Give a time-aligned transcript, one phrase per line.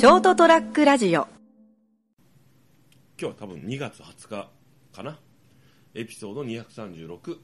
[0.00, 1.10] ショートトラックラジオ。
[1.20, 1.28] 今
[3.18, 4.48] 日は多分2月20日
[4.94, 5.18] かな？
[5.94, 7.36] エピソード236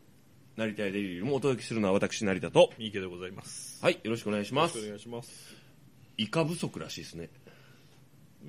[0.56, 2.70] 成田やデリルもお届けするのは私成田と。
[2.78, 3.78] 三池でございます。
[3.84, 4.78] はいよろしくお願いします。
[4.78, 5.54] お願いします。
[6.16, 7.28] イカ不足らしいですね。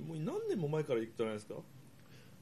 [0.08, 1.56] もう何年も前から言ってないですか？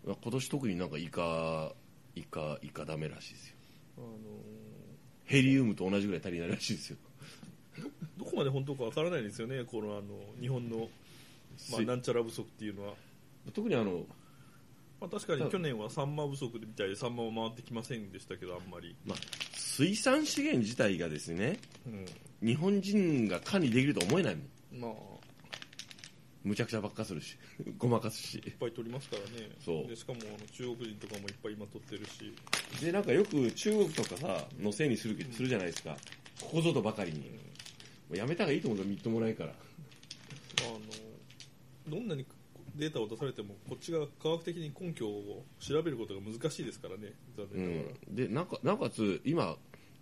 [0.05, 1.71] 今年特になんかイカ
[2.15, 3.55] イカイカダメらしいですよ。
[3.97, 4.07] あの
[5.25, 10.03] ヘリウムと同じぐらい足りないらしいですよーどこまで本当かわからないですよね、このあの
[10.39, 10.87] 日本の、
[11.71, 12.93] まあ、すなんちゃら不足っていうのは。
[13.53, 14.05] 特にあの、
[14.99, 18.95] まあ、確かに去年はサンマ不足みたいでサンマも回ってきませんでしたけど、あんまり。
[19.05, 19.17] まあ、
[19.53, 22.05] 水産資源自体がですねうん。
[22.47, 24.45] 日本人が管理できると思えないもん
[24.81, 24.97] まあ、いっ
[26.43, 27.37] むちゃくちゃばっかするし
[27.77, 29.49] ごまかすしぱい取りますからね。
[29.59, 32.33] そうでしかもあの中国人とかもいっぱい今取ってるし。
[32.81, 35.97] でなんかよく中国とかさのせいにするするじゃないですか
[36.41, 37.25] ここぞとばかりにも
[38.11, 39.53] うやめた方がいいと思うよみっともないから
[41.87, 42.25] どんなに
[42.75, 49.55] データを出されてもこっちが科学的に根拠を調べることが難しいですからね残う念ながら、ん、でなおかなおかつ今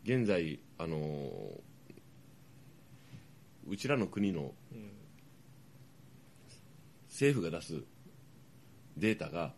[0.04, 1.73] 現在あのー
[3.66, 4.92] うちらの国のうん
[7.09, 7.84] 政府が出す
[8.98, 9.54] データが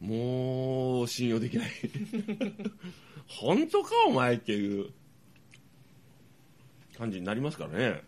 [0.00, 1.70] もう信用できない。
[3.28, 4.90] 本当かお前っていう
[6.96, 8.02] 感じになりますからね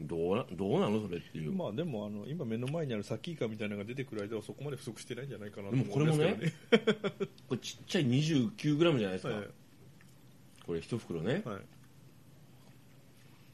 [0.00, 6.92] どうなどうなのそれっていう、まあでもあの今目の前にあるサキイカみたいなのが出てくる間はそこまで不足してないんじゃないかなとでもこれもね思うんですけど
[7.48, 9.48] これちっちゃい 29g じゃないですか、はい。
[10.66, 11.42] これ一袋ね。
[11.44, 11.60] はい。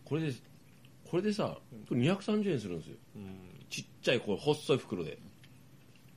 [0.05, 0.33] これで
[1.11, 2.97] これでさこれ230円するんですよ。
[3.17, 3.51] うん。
[3.69, 5.19] ちっちゃいこう細い袋で、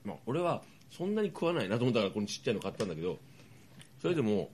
[0.06, 3.20] まあ、俺はそんなに食わないなと思ったからこのちっちゃいの買ったんだけど
[4.02, 4.50] それでも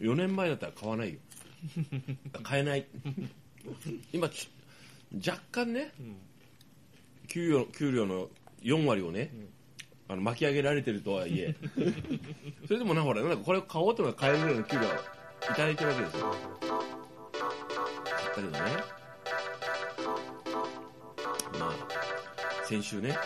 [0.00, 1.20] 4年前だったら買わないよ
[2.42, 2.86] 買えない。
[4.12, 4.48] 今ち
[5.26, 6.16] 若干ねうん。
[7.28, 8.28] 給料給料の
[8.62, 9.30] 4割をね、
[10.08, 11.54] あの巻き上げられてるとはいえ。
[12.66, 14.88] それでもなほらなんかこれを買おうとのが買えるぐらいの給料い
[15.54, 16.30] ただいてるわけですよ。
[16.30, 16.36] だ
[18.34, 18.58] けどね。
[21.58, 23.16] まあ先週ね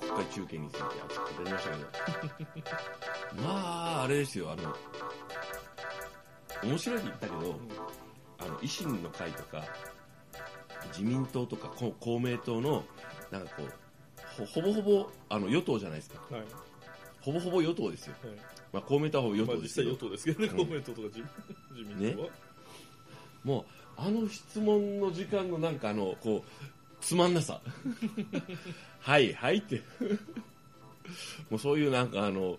[0.00, 1.76] 国会中継について熱く語りましたけ
[3.36, 3.42] ど。
[3.42, 4.76] まああれですよあの
[6.62, 7.60] 面白いって言ったけど、
[8.38, 9.64] あの維新の会とか
[10.88, 12.84] 自民党とかこ公明党の
[13.30, 16.20] なんかこうほほぼほぼあの与党じゃないですか。
[16.30, 16.44] はい。
[17.20, 18.36] ほぼほぼ与党ですよ、はい。
[18.72, 20.66] まあ、公明党はほぼ与党ですけど、与党ですけどね、うん。
[20.66, 21.18] 公明党とか自
[21.72, 22.28] 自民党は、
[23.44, 23.64] もう
[23.96, 26.42] あの質問の時間のなんかあのこう
[27.00, 27.60] つまんなさ。
[29.00, 29.82] はいはいって。
[31.50, 32.58] もうそういうなんかあの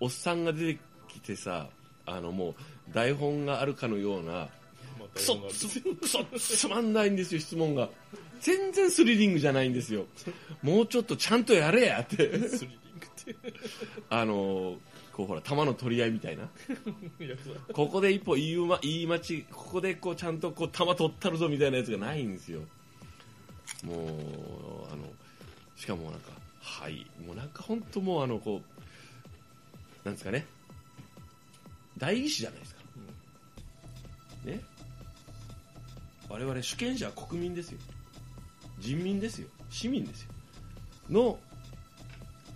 [0.00, 1.68] おっさんが出てきてさ
[2.06, 2.54] あのもう
[2.92, 7.88] 台本があるかのようなまあクソつクソつまんないんですよ質問が。
[8.40, 10.04] 全然スリリングじゃないんですよ。
[10.62, 12.16] もうちょっとちゃんとやれやって。
[12.48, 13.54] スリリングって。
[14.10, 14.76] あの
[15.12, 16.48] こうほら球の取り合いみたいな。
[17.72, 22.60] ここで一歩言い,、ま、言い待ちここでこうちゃんとこう球取ったるぞみたいなやつがないんですよ。
[23.82, 25.10] もうあの
[25.76, 27.06] しかもなんかはい。
[27.24, 30.46] もうなんか本当もうあのこうなんですかね
[31.98, 32.80] 代議士じゃないですか、
[34.44, 34.60] ね。
[36.28, 37.78] 我々主権者は国民ですよ。
[38.78, 39.48] 人民ですよ。
[39.70, 40.30] 市民ですよ。
[41.08, 41.38] の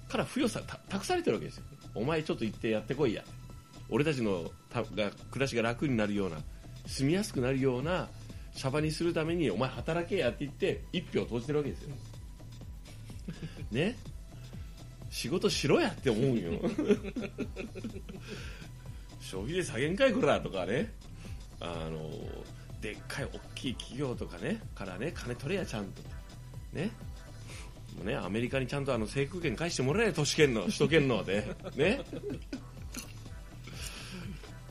[0.09, 1.65] から付与さた託されてるわけですよ。
[1.95, 3.23] お前ちょっと行ってやってこいや。
[3.91, 6.37] 俺たちのたが暮らしが楽になるような
[6.87, 8.09] 住みやすくなるような
[8.55, 11.95] シャバにするためにお前働けやって言って一票投じてるわけですよ。
[13.71, 13.97] ね。
[15.11, 16.61] 仕事しろやって思うよ。
[19.31, 20.91] 消費税下げんかいこらとかね。
[21.61, 22.11] あの
[22.81, 26.03] でっかい大きい企業とかねからね金取れやちゃんと。
[26.73, 26.91] ね。
[27.99, 31.45] もうねアメリカにちゃんとあの制空権返してもらえよ都市圏の 首都圏ので。
[31.77, 32.01] ね。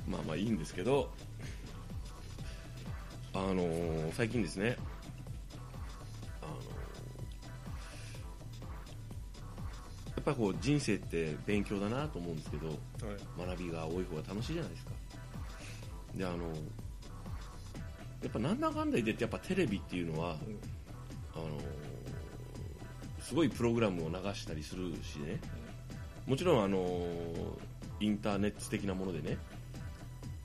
[0.07, 1.13] まあまあいいんですけど。
[3.33, 4.75] あのー最近ですね
[10.27, 12.77] ぱりこう人生って勉強だなと思うんですけどはい。
[13.47, 14.91] 学びが多い方が楽しいじゃないですか。
[16.15, 16.47] であの
[18.21, 20.59] やっぱなんだかんだ言ってやっぱテレビっていうのは、うん。
[21.35, 21.45] あの
[23.21, 25.39] すごいプログラムを流したりするしね。
[26.25, 27.05] もちろんあの
[27.99, 29.37] インターネット的なものでね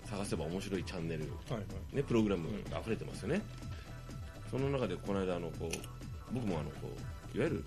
[0.04, 1.60] 探せば面白いチャンネル、はいは
[1.92, 1.96] い。
[1.96, 3.42] ね、プログラムが溢れてますよね、
[4.50, 5.70] その中でこの間あのこう
[6.32, 6.76] 僕もあのこ
[7.34, 7.64] ういわゆる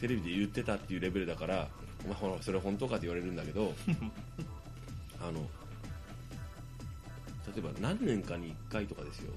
[0.00, 1.68] テレビで言ってたっていうレベルだから
[2.04, 3.74] お前ほらそれ本当かって言われるんだけど
[5.20, 5.48] あの
[7.54, 9.32] 例えば何年かに1回とかですよ。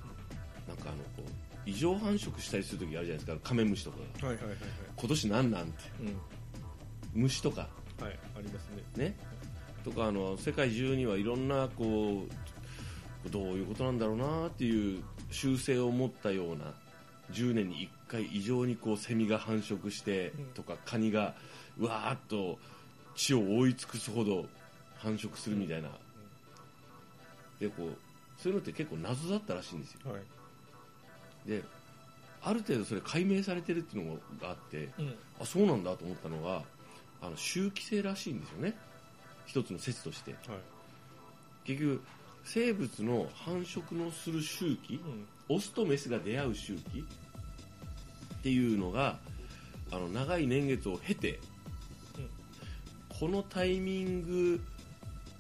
[0.67, 1.31] なんかあのこう
[1.65, 3.37] 異常繁殖したりする時あるじゃないですか。
[3.41, 3.97] カメムシとか。
[4.21, 4.59] がはいはいはいはい。
[4.95, 5.73] 今年なんなんて。
[6.01, 6.03] う
[7.19, 7.21] ん。
[7.23, 7.69] 虫とか。
[7.99, 9.05] はいありますね。
[9.05, 9.17] ね。
[9.83, 12.25] とかあの世界中にはいろんなこ
[13.25, 16.73] うどういうことなんだろうなっていう習性を持ったような
[17.31, 20.45] 10年に1回異常にこうセミが繁殖してうん。
[20.53, 21.33] とかカニが
[21.79, 22.59] うわーっと
[23.15, 24.45] 地を覆い尽くすほど
[24.97, 25.89] 繁殖するみたいな、
[27.59, 30.11] でこうそういうのって結構謎だったらしいんですよ。
[30.11, 31.49] はい。
[31.49, 31.63] で
[32.43, 35.15] ある程度それ解明されてるっていうのがあってうん。
[35.39, 36.63] あそうなんだと思ったのが
[37.21, 38.75] あの周期性らしいんですよね。
[39.45, 40.31] 一つの説として。
[40.31, 40.59] はい。
[41.65, 42.01] 結局
[42.43, 44.95] 生物の繁殖のする周期
[45.49, 45.55] うん。
[45.55, 47.03] オスとメスが出会う周期
[48.41, 49.19] っていうのが
[49.91, 51.39] あの長い年月を経て、
[53.07, 54.61] このタイミング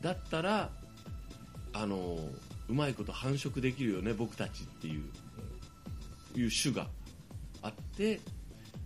[0.01, 0.69] だったら
[1.73, 2.19] あの
[2.69, 6.87] うまいこと繁殖できるよね僕たちっていう,、いう種が
[7.63, 8.19] あって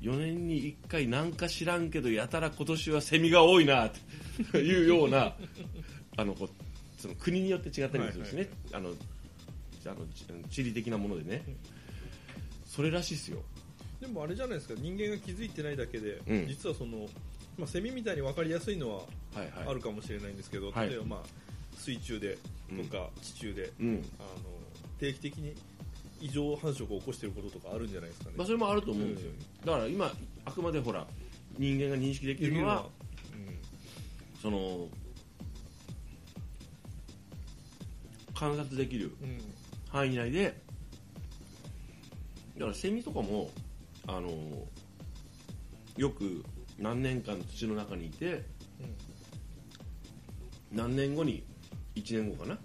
[0.01, 3.91] 4年に1回なんか知らんけどやたら今年はセミが多いな
[4.51, 5.35] というような
[6.15, 8.93] あのこうその国によって違ったりもするしね、あの
[9.85, 11.43] あの地理的なものでね、
[12.65, 13.43] それらしいですよ
[13.99, 16.47] でもあれじゃないですか人間が気づいてないだけで、うん。
[16.47, 17.07] 実はその、
[17.57, 19.03] まあ、セミみたいに分かりやすいのはは
[19.37, 19.49] いはい。
[19.69, 20.89] あるかもしれないんですけど、はい。
[20.89, 21.19] 例えば、まあ、
[21.77, 22.37] 水中で
[22.69, 24.03] とか地中で、うん。
[24.19, 24.27] あの
[24.99, 25.55] 定期的に
[26.21, 28.35] 異常繁殖を起こしていることとかあるんじゃないですかね。
[28.37, 29.31] まあ、それもあると思うんですよ、
[29.65, 30.11] だから今
[30.45, 31.05] あくまでほら
[31.57, 32.85] 人間が認識できるのは
[34.41, 34.87] その
[38.33, 39.39] 観察できるうんうん。
[39.89, 40.61] 範囲内で
[42.57, 43.49] だからセミとかも
[44.07, 44.29] あの
[45.97, 46.43] よく
[46.77, 48.43] 何年間土の中にいて
[50.71, 51.43] 何年後に
[51.95, 52.51] 1年後かな？
[52.51, 52.59] はい。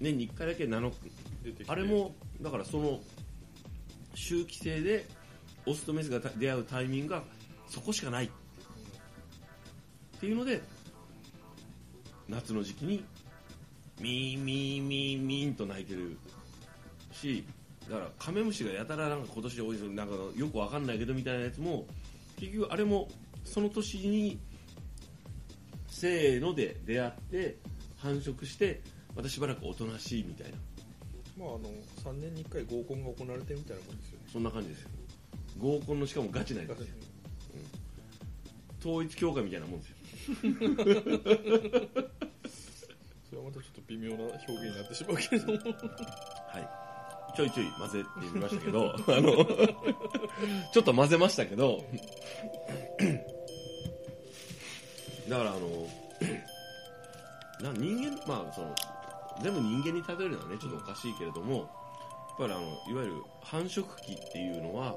[0.00, 0.92] 年に1回だけ7
[1.42, 1.72] 出てきて。
[1.72, 3.00] あれもだからその
[4.14, 5.06] 周期性で
[5.66, 7.22] オスとメスが出会うタイミングが
[7.68, 8.26] そこしかない。
[8.26, 8.28] っ
[10.20, 10.60] ていうので
[12.28, 13.04] 夏の時期に
[14.00, 16.18] ミーミーミーミーンと鳴いてる
[17.12, 17.44] し
[17.90, 21.86] だからカメムシがやたらなんか今年多いぞなんかよくわかんないけどみたいなやつも
[22.38, 23.08] 結局あれも
[23.44, 24.38] その年に
[25.88, 27.58] せーので出会って
[27.98, 28.82] 繁殖して
[29.14, 30.56] またしばらくおとなしいみたいな。
[31.38, 31.60] まあ、あの
[32.04, 34.26] 3年に1回合コンが行われてるみたいなもんですよね。
[34.32, 34.90] そんな感じですよ。
[35.58, 36.88] 合コンのしかもガチなやつです。
[36.88, 36.94] よ
[38.80, 39.96] 統一教会みたいなもんですよ。
[43.30, 45.52] それはまたちょっと微妙な表現になってしまうけれども。
[45.52, 46.91] はい
[47.34, 49.44] ちょいちょい混ぜてみましたけど あの
[50.72, 51.82] ちょっと混ぜましたけど
[55.28, 55.68] だからあの
[57.72, 58.74] な人間まあその
[59.42, 61.66] 全部人間に例えるのはねちょっとおかしいけれどもやっ
[62.38, 64.94] ぱりあのいわゆる繁殖期っていうのは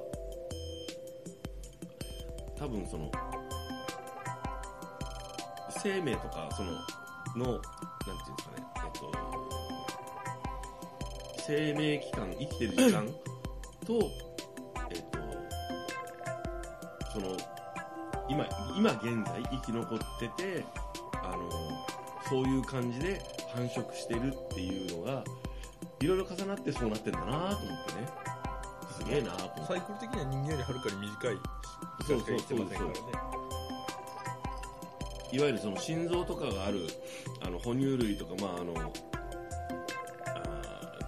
[2.58, 3.12] 多分その
[5.70, 6.82] 生命とかそののなん
[7.36, 9.65] ていうんですかねえっと
[11.48, 13.06] 生命期間生きてる時間
[13.86, 14.12] と
[14.90, 15.20] えっと
[17.14, 17.38] その
[18.28, 20.66] 今今現在生き残ってて
[21.24, 21.50] あの
[22.28, 23.22] そういう感じで
[23.54, 25.24] 繁殖してるっていうのが
[26.02, 28.26] いろいろ重なってそうなってんだなと思ってね。
[28.98, 29.74] すげえなと思って。
[29.74, 31.38] サイクル的には人間よりはるかに短い。
[32.08, 32.96] そうしか生きてませんからね。
[35.32, 36.88] いわゆるその心臓とかがある
[37.42, 38.74] あの哺乳類とか、まあ、あの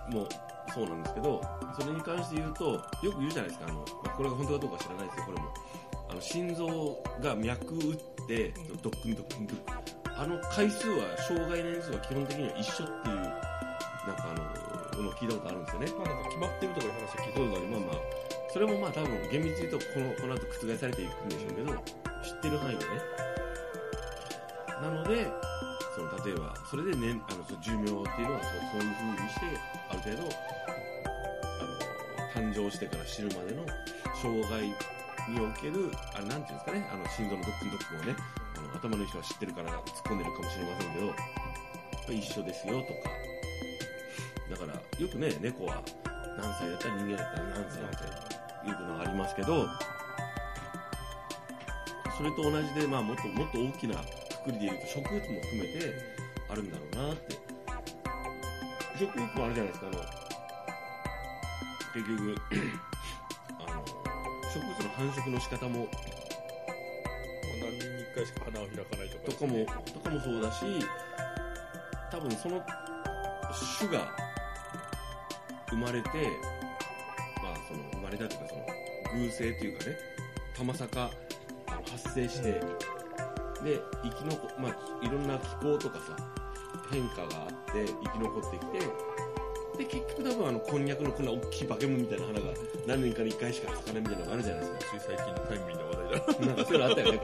[0.10, 0.28] もう
[0.74, 1.42] そうなんですけど
[1.80, 3.66] それに関して言うとよく言うじゃないですか。
[3.68, 5.26] あの、まあ、これが本当かどうか知らないですよ。
[5.26, 5.54] これも。
[6.10, 9.72] あの心臓が脈打ってドックンドックンドック。
[9.72, 15.88] ンあの回数は障害年数は基本的には一緒っていうなんかあののを聞いたことあるんですよね。
[15.98, 17.96] まあなんか決まってるとかいう話は聞いたことありまあまあ
[18.52, 21.72] それもまあ多分厳密に言うとこのこの後覆されていくんでしょうけど
[22.24, 22.92] 知ってる範囲でね。
[24.82, 25.28] なので
[25.96, 29.77] その例えばそれで、ね、あの寿命っていうのはそうそういう風にして
[30.08, 30.30] 程度
[32.36, 33.66] あの誕生してから死ぬまでの
[34.22, 38.16] 障害におけるあれなんていうんですかねあの心臓のドックンドックンをね
[38.56, 43.28] あの頭の人は知ってるから突っ込んでるかもしれませんけど一緒ですよとか。
[44.50, 45.84] だからよくね猫は
[46.38, 48.28] 何歳だったら人間だったら何歳だったら
[48.66, 49.68] いうのがありますけど
[52.18, 55.94] それと同じで、まあ、もっともっと大きなくくりで言うと植物も含めて
[56.50, 57.37] あるんだろうなって
[58.98, 60.00] 植物もあるじゃないですかあの。
[61.94, 62.36] 結局
[63.62, 63.86] あの
[64.52, 65.80] 植物の繁殖の仕方も。
[65.80, 65.88] まあ
[67.62, 69.24] 何年に1回しか花を開かないとか。
[69.32, 70.66] とかもとかもそうだし
[72.12, 72.64] 多分その
[73.78, 74.12] 種が
[75.70, 76.08] 生まれて、
[77.44, 78.66] まあ、その生まれたというかその
[79.26, 79.98] 偶性というかね
[80.56, 81.12] たまさか
[81.92, 82.54] 発生して、
[83.64, 86.37] で生き残まあいろんな気候とかさ
[86.92, 88.80] 変化があって生き残ってきて
[89.78, 92.46] で結局多分あのこんにゃくのこんな大きいバケモンみたいな花が
[92.88, 97.20] 何年かに1回しか咲かないみたいなのがあるじゃないですかつい最近のタイムリーな話題だななんかそういうのあったよね。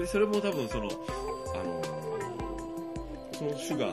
[0.00, 0.84] で、それも多分その、
[1.54, 2.00] あのー
[3.36, 3.86] その種が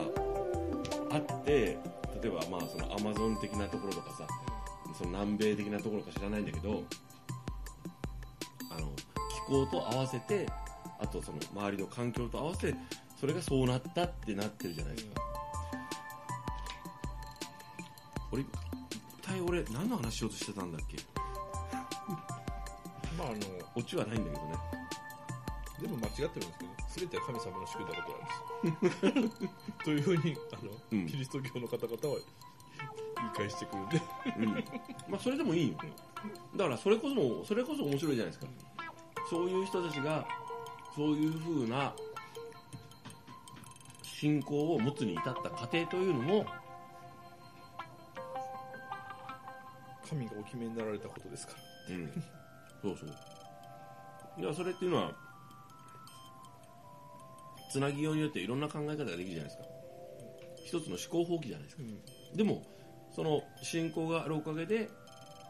[1.10, 1.78] あって、
[2.22, 4.26] 例えばまあそのアマゾン的なところとかさ、
[4.96, 6.82] その南米的なところか知らないんだけど、
[8.70, 8.90] あの、
[9.30, 10.46] 気候と合わせて、
[10.98, 12.78] あとその周りの環境と合わせて、
[13.18, 15.22] それがそうなったってなってるじゃないですか。
[18.30, 18.48] 俺、一
[19.22, 20.96] 体俺何の話しようとしてたんだっけ？
[23.18, 23.36] まああの
[23.74, 24.54] オチはないんだけどね。
[25.80, 28.12] 全部間違ってるんですけど全ては神様の仕組んだこ
[28.62, 29.38] となんです。
[29.84, 31.06] というふうにあの、うん。
[31.06, 31.98] キリスト教の方々は
[33.16, 34.02] 言い返してくるんで
[34.38, 34.46] うん、
[35.10, 35.78] まあそれでもいいよ。
[36.56, 38.46] だからそれこそもそれこそ面白いじゃないですか。
[39.28, 40.26] そういう人たちが
[40.94, 41.92] そういう風な
[44.18, 46.44] 信仰を持つに至った過程というのも
[50.08, 51.52] 神がお決めになられたことですか。
[51.88, 52.12] らうん。
[52.82, 54.42] そうそう。
[54.42, 55.12] いやそれっていうのは
[57.70, 59.64] つなぎようによっていろんな考え方ができるじゃないですか。
[60.64, 61.82] 一つの思考放棄じゃないですか。
[61.82, 62.36] うん。
[62.36, 62.66] でも
[63.14, 64.88] その信仰があるおかげで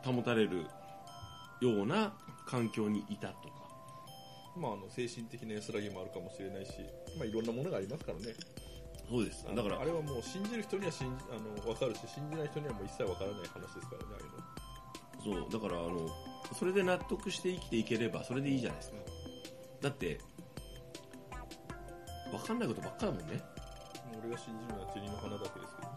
[0.05, 0.67] 保たれる
[1.63, 2.13] ような
[2.47, 3.59] 環境にいたとか。
[4.59, 6.73] まあ、あの精神的な安らぎもあるかもしれないし、
[7.17, 8.35] まあ、いろんなものがありますからね
[9.09, 9.45] そうです。
[9.45, 14.17] だからあれはもう信じる人には信じあの分かるし信じない人にはもう一切分からない話ですからねあ
[15.25, 15.43] あいうの。
[15.51, 16.09] そうだからあの
[16.59, 18.97] それで納得して生きていければそれでいいじゃないですか。
[19.81, 20.21] だって
[22.31, 23.43] 分かんないことばっかだもんね。
[24.21, 25.89] 俺が信じるのはチリの花だけですけど。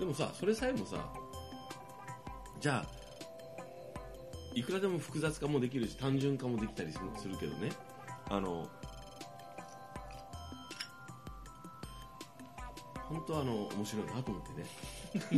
[0.00, 0.96] でもさそれさえもさ
[2.60, 2.86] じゃあ
[4.54, 6.98] いくらでも複雑化もできるし単純化もできたりす
[7.28, 7.70] るけどね。
[8.28, 8.68] あの
[13.14, 14.66] 本当はあの面白いなと思ってね。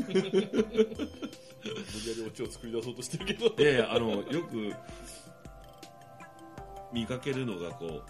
[0.02, 3.47] 無理やりオチを作り出そうとしてるけど。
[3.47, 4.73] いやいやあのよく
[6.92, 8.02] 見かけるのがこう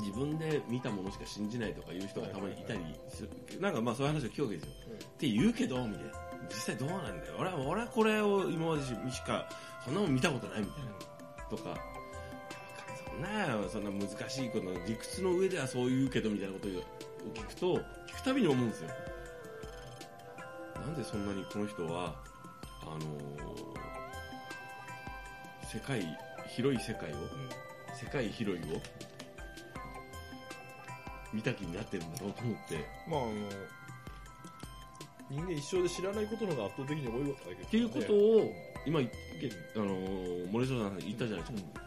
[0.00, 6.10] 自分で見たものしか信じないとかいう人がたまにいたりする、なんかまあそういう話を聞くわけですよ、って言うけどみたいな。
[6.48, 7.34] 実際どうなんだよ。
[7.38, 9.48] 俺は俺はこれを今までしか
[9.84, 10.90] そんなもん見たことないみたいな。
[11.48, 11.78] とか。
[13.06, 13.28] そんな
[13.70, 16.66] そんな難しいこと理屈の上ではそう言うけどみたいなこと
[17.28, 17.76] を聞くと
[18.06, 18.90] 聞くたびに思うんですよ。
[20.76, 22.14] なんでそんなにこの人は
[22.82, 23.04] あのー
[25.72, 26.06] 世界
[26.48, 27.14] 広い世界を
[27.98, 28.80] 世界広いを
[31.32, 32.86] 見た気になってるんだろうと思って。
[33.08, 33.32] まああの
[35.30, 38.52] 人間一生で知らないことの方が圧倒的に多いわけだけど、っていうことを
[38.86, 39.02] 今あ
[39.78, 41.80] のー森下さんが言ったじゃないですか、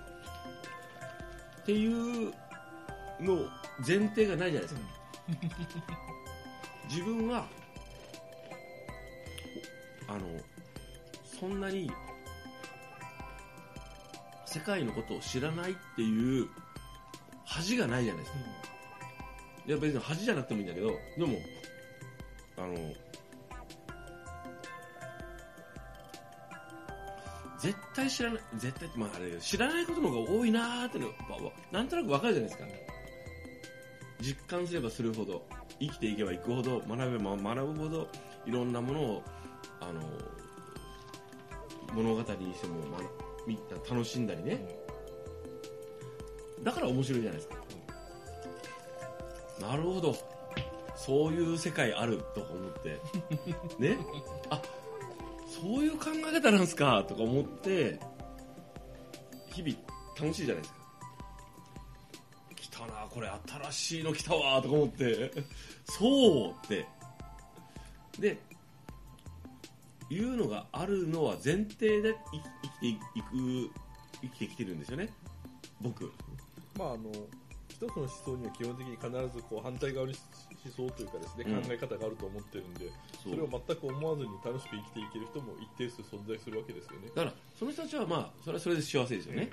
[1.62, 2.34] っていう
[3.22, 3.48] の
[3.88, 4.82] 前提がないじゃないですか、
[6.89, 7.48] 自分は
[10.07, 10.19] あの
[11.39, 11.91] そんなに
[14.46, 16.48] 世界のことを知らないっていう
[17.46, 18.39] 恥がないじゃないですか。
[19.67, 21.38] いや別に恥じゃなくてもいいんだけどでも
[22.57, 22.74] あの
[27.60, 31.07] 絶対知らない絶対ってまああれだけど知らないことの方が多いなーっての
[31.72, 32.96] なんとなくわかるじゃないですか
[34.21, 35.45] 実感すればするほど
[35.79, 38.07] 生きていけばいくほど学べば学ぶほど
[38.45, 39.24] いろんなものを
[39.79, 40.01] あの
[41.93, 43.00] 物語にしても、ま、
[43.45, 44.59] みんな楽しんだりね。
[46.63, 47.55] だから面白いじゃないですか。
[49.62, 50.15] なるほど。
[50.95, 53.00] そういう世界あるとか思って。
[53.79, 53.97] ね。
[54.50, 54.62] あ
[55.62, 58.00] そういう考え方なんですかとか思って
[59.51, 59.75] 日々
[60.19, 60.76] 楽しいじゃないですか
[63.17, 63.27] これ
[63.71, 65.31] 新しいの来たわとか思って。
[65.89, 66.86] そうって。
[68.19, 68.38] で
[70.12, 73.71] いうのがあるのは前提で生きていく
[74.21, 75.12] 生きてきてるんですよね。
[75.81, 76.13] 僕。
[76.77, 77.12] まああの
[77.67, 80.13] 一つの思想には基本的に必ずこう反対側に
[80.63, 81.62] 思想というかですね、うん。
[81.63, 82.91] 考え方があると思ってるんで
[83.24, 87.07] それを全く思わずに楽しく生きていける人も一定数存在するわけですよね。
[87.15, 89.50] だからその人たちはまあそれはそれで幸せですよね、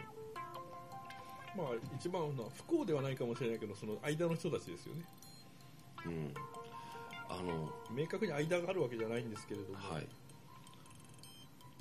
[1.56, 5.02] まあ一番のは不幸ではないかもしれないけどその間の人たちですよね。
[6.06, 6.34] うん。
[7.28, 10.06] あの明確に間があるわけじゃないんですけれども、はい。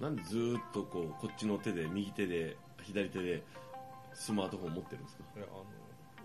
[0.02, 3.44] なんでずーっとこうこっちの手で右手で左手で
[4.14, 5.24] スマートフォン持ってるんですか？
[5.38, 5.66] いやあの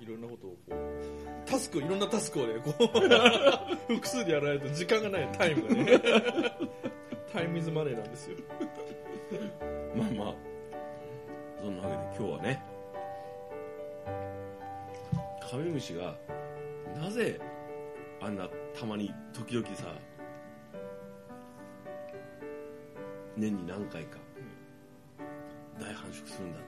[0.01, 6.01] いろんなことをこうタスクいろんなタスクをねこう 複数でやらないと時間がないタイムがね。
[7.33, 8.37] タイムイズマネーなんですよ。
[9.97, 10.35] まあまあ。
[11.61, 12.63] そんなわけで今日はね
[15.49, 16.15] カメムシが
[17.01, 17.41] なぜ
[18.21, 19.95] あんなたまに時々さ
[23.37, 24.19] 年に何回か
[25.81, 26.59] 大繁殖するんだ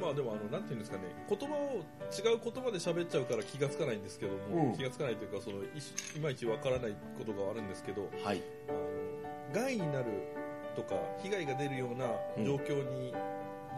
[0.00, 1.02] まあでもあのなんていうんですかね。
[1.28, 4.76] 言葉を違う言葉で喋っちゃうから気がつかないんですけども、うん。
[4.76, 5.66] 気がつかないというかそのい
[6.16, 8.42] いまいちわからないことがあるんですけどとはい。
[8.68, 8.78] あの
[9.52, 10.06] 害になる
[10.76, 12.06] とか被害が出るような
[12.44, 13.12] 状況に、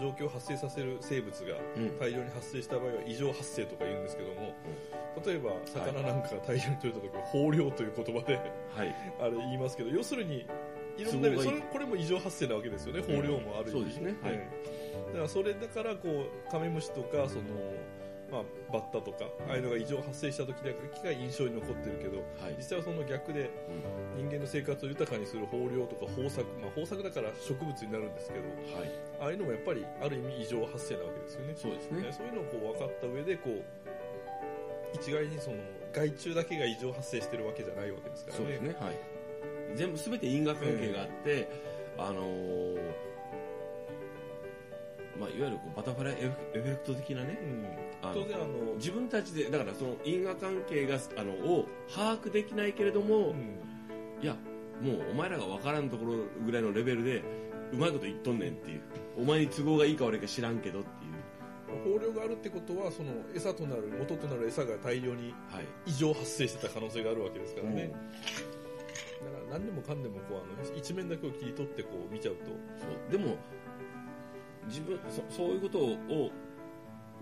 [0.01, 1.99] 状況を発生させる生物がうん。
[1.99, 4.55] 大量に発生した場合は異常発生とか言うんですけども、
[5.25, 8.37] 例えば魚なんかが大量に取れた時は豊漁という言葉で
[8.75, 8.95] はい。
[9.21, 10.47] あれ言いますけど要するに
[10.97, 13.05] いろんなそれこれも異常発生なわけですよね。
[13.07, 14.17] 豊漁もある意味そうですね。
[14.23, 14.33] はい。
[14.35, 17.45] ええだからそれだからこうカメムシとかその、
[18.31, 18.43] まあ、
[18.73, 22.55] バッタとかああいうのが異常発生した時だけが印象に残ってるけどはい。
[22.59, 23.51] 実際はその逆で
[24.17, 28.91] 人間の生活を豊かにする豊漁とか豊作、まあ、豊作だから植物になるんですけどはい。
[29.21, 31.55] ああいうのもやっぱりある意味異常発生なわけですよね。
[31.55, 32.03] そうですね。
[32.03, 33.63] ねそういうのをこう分かった上でこう
[34.95, 35.57] 一概にその
[35.93, 38.45] 害虫だけが異常発生してるわけじゃないわけですからね。
[38.45, 38.77] そうですね。
[38.81, 38.97] はい。
[39.77, 41.49] 全部全て因果関係があって、
[41.99, 43.06] あのー
[45.19, 46.17] まあ、いわゆるこうバタフライエ
[46.53, 48.09] フエフェクト的なねうん。
[48.09, 53.59] あの当然あの、自分たちでだからその因果関係があのを把握できないけれども、うん。
[54.23, 54.37] いや
[54.83, 57.23] もうお前らが分からんところぐらいのレベルで
[57.73, 58.81] うまいこと言っとんねんっていう。
[59.19, 61.17] お前に都合がいいか悪いか知らんけどっていう。
[61.87, 65.67] 豊漁があるってことはその餌となる元となる餌が大量にはい。
[65.87, 67.93] 異常発生してた可能性があるわけですからね、
[69.23, 69.33] うん。
[69.33, 72.45] だから何でもかんでもこうあの一面だけを切り取ってこう見ちゃうと。
[72.45, 73.13] そう。
[73.13, 73.37] でも
[74.67, 76.31] 自分そそういうことを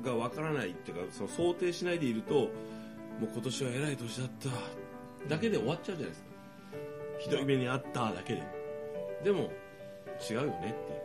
[0.03, 2.49] が分からないっていうかその想定しないでいるとも
[3.23, 5.29] う今年は偉い年だった。
[5.29, 6.29] だけで終わっちゃうじゃないですか。
[7.19, 8.43] ひどい目にあっただけで。
[9.25, 9.51] でも
[10.21, 10.67] 違うよねって。
[10.67, 11.05] いう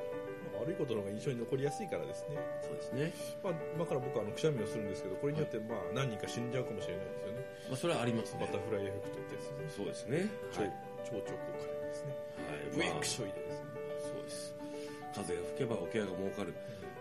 [0.51, 7.45] まあ悪いことの方が印象に残りやすいからですね、そうですね、まあ、だから僕はあのくしゃみをするんですけどこれによってまあ何人か死んじゃうかもしれないですよね。
[7.69, 8.41] まあ、それはありますね。
[8.41, 9.69] バタフライエフェクトってやつですね。
[9.69, 10.27] そうですね。
[10.51, 10.73] 超はい、
[11.05, 12.17] 超超効果ですね。
[12.49, 12.91] はい。
[12.91, 13.69] ブエクショイでですね、
[14.01, 14.55] そうです
[15.15, 16.53] 風が吹けばおケアが儲かる。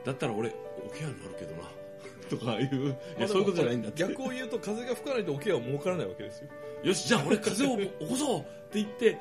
[0.05, 0.49] だったら俺
[0.87, 1.68] おケアになるけどな。
[2.31, 4.03] とかいういまあやそういうことじゃないんだって。
[4.05, 6.49] 逆を言うと風が吹かないとおケアは儲からないわけですよ。
[6.85, 9.16] よしじゃあ俺風を起こそうって言って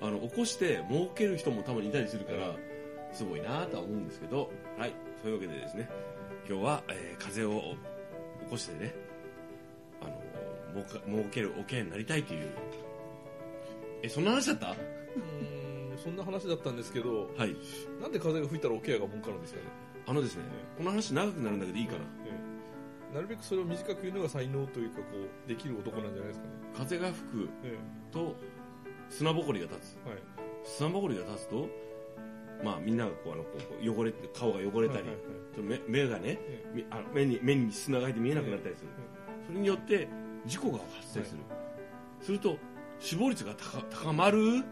[0.00, 2.54] あの起こして儲ける人もたまにいたりするから
[3.12, 4.50] すごいなとは思うんですけど。
[4.78, 5.88] はいそういうわけでですね。
[6.48, 7.74] 今日は、えー風を
[8.44, 8.94] 起こしてね
[10.00, 10.04] あ
[10.76, 12.48] の儲か儲けるおけになりたいという。
[14.02, 14.76] えそんな話だった？
[16.06, 17.56] そんな話だったんですけどはい。
[18.00, 19.66] なんで風が吹いたらおケアが儲かるんですかね？
[20.06, 20.44] あのですね
[20.78, 21.98] この話長くなるんだけどいいかな。
[22.24, 22.30] え
[23.12, 23.14] え。
[23.14, 25.02] なるべくそれを短く言うのが才能というかこ
[25.44, 27.76] うできる男なんじゃないですかね、風が吹くえ
[28.12, 28.36] と
[29.08, 29.98] 砂ぼこりが立つ。
[30.06, 30.18] えはい。
[30.64, 31.68] 砂ぼこりが立つと
[32.62, 33.50] まあみんながこうあのこ
[33.82, 35.16] う汚れて顔が汚れたり、はいはいはい。
[35.54, 38.88] ちょっと目目がね、えみあの目に目に砂が入って見えなくなったりする、
[39.46, 40.08] それによって
[40.46, 41.40] 事故が発生する、
[42.20, 42.56] すると
[42.98, 44.64] 死亡率が高高まる、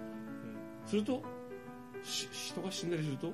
[0.86, 1.22] すると
[2.02, 3.32] し人が死んだりすると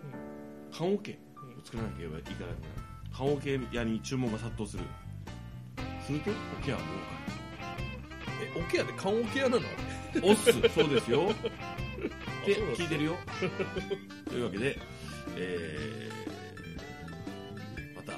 [0.76, 1.16] 棺桶を
[1.64, 2.54] 作らなければいけなくなる
[3.16, 4.84] 棺桶屋に注文が殺到する。
[6.06, 7.80] するとおケアは儲か
[8.42, 9.60] えおケアで缶オケアなの？
[9.60, 9.66] る
[10.22, 10.52] おっす。
[10.52, 11.28] そうですよ。
[12.46, 13.16] で聞いてるよ。
[14.28, 14.78] というわけで、
[15.36, 18.12] えーまた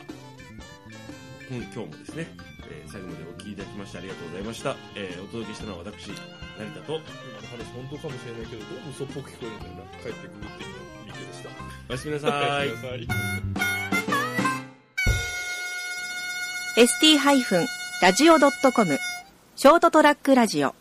[1.50, 2.28] 今今日もですね、
[2.70, 6.10] えー最後までお聞きいただきましてありがとうございました、えーお届けしたのは私
[6.58, 6.94] 成田と。
[6.94, 7.02] 今
[7.40, 9.82] の話本当かもしれないけどどうも嘘っぽく聞こえるんだよな。
[10.02, 11.48] 帰ってくるっていうのを見てでした。
[11.88, 12.68] おやすみなさい。
[12.68, 13.06] おやすみなさい。
[16.74, 18.98] ST-radio.com
[19.56, 20.74] ショートトラックラジオ